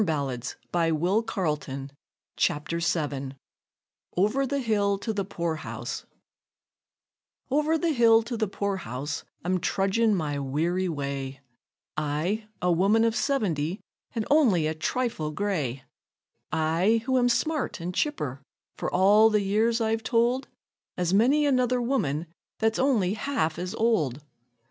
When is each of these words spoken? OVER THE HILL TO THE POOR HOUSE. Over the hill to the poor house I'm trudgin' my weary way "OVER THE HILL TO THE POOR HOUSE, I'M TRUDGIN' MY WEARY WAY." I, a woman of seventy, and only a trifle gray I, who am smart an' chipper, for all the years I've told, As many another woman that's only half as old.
OVER 0.01 0.07
THE 0.07 0.55
HILL 0.97 1.21
TO 1.21 1.43
THE 1.61 1.91
POOR 1.93 1.95
HOUSE. 1.95 2.35
Over 4.17 4.47
the 4.47 4.63
hill 4.63 4.97
to 4.97 5.13
the 5.13 5.25
poor 5.27 5.57
house 5.57 6.05
I'm 6.09 7.51
trudgin' 7.51 7.51
my 7.51 7.51
weary 7.51 7.69
way 7.69 7.69
"OVER 7.71 7.77
THE 7.77 7.89
HILL 7.91 8.23
TO 8.23 8.37
THE 8.37 8.47
POOR 8.47 8.77
HOUSE, 8.77 9.23
I'M 9.45 9.59
TRUDGIN' 9.59 10.15
MY 10.15 10.39
WEARY 10.39 10.89
WAY." 10.89 11.39
I, 11.95 12.47
a 12.63 12.71
woman 12.71 13.03
of 13.03 13.15
seventy, 13.15 13.79
and 14.15 14.25
only 14.31 14.65
a 14.65 14.73
trifle 14.73 15.29
gray 15.29 15.83
I, 16.51 17.03
who 17.05 17.19
am 17.19 17.29
smart 17.29 17.79
an' 17.79 17.91
chipper, 17.93 18.41
for 18.79 18.91
all 18.91 19.29
the 19.29 19.41
years 19.41 19.79
I've 19.79 20.01
told, 20.01 20.47
As 20.97 21.13
many 21.13 21.45
another 21.45 21.79
woman 21.79 22.25
that's 22.57 22.79
only 22.79 23.13
half 23.13 23.59
as 23.59 23.75
old. 23.75 24.23